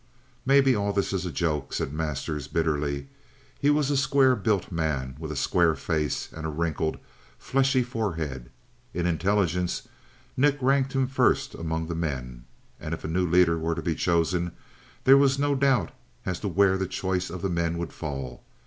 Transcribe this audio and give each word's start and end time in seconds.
"Maybe 0.47 0.75
all 0.75 0.93
this 0.93 1.13
is 1.13 1.27
a 1.27 1.31
joke," 1.31 1.73
said 1.73 1.93
Masters 1.93 2.47
bitterly. 2.47 3.07
He 3.59 3.69
was 3.69 3.91
a 3.91 3.95
square 3.95 4.35
built 4.35 4.71
man, 4.71 5.15
with 5.19 5.31
a 5.31 5.35
square 5.35 5.75
face 5.75 6.27
and 6.33 6.43
a 6.43 6.49
wrinkled, 6.49 6.97
fleshy 7.37 7.83
forehead. 7.83 8.49
In 8.95 9.05
intelligence, 9.05 9.87
Nick 10.35 10.57
ranked 10.59 10.93
him 10.93 11.05
first 11.05 11.53
among 11.53 11.85
the 11.85 11.93
men. 11.93 12.45
And 12.79 12.95
if 12.95 13.03
a 13.03 13.07
new 13.07 13.29
leader 13.29 13.59
were 13.59 13.75
to 13.75 13.83
be 13.83 13.93
chosen 13.93 14.53
there 15.03 15.17
was 15.17 15.37
no 15.37 15.53
doubt 15.53 15.91
as 16.25 16.39
to 16.39 16.47
where 16.47 16.77
the 16.79 16.87
choice 16.87 17.29
of 17.29 17.43
the 17.43 17.49
men 17.51 17.77
would 17.77 17.93
fall. 17.93 18.43